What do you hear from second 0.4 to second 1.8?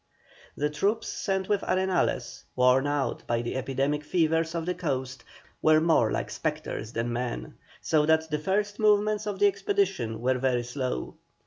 The troops sent with